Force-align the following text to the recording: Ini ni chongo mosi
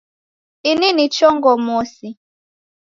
Ini 0.69 0.89
ni 0.95 1.05
chongo 1.15 1.51
mosi 1.65 2.09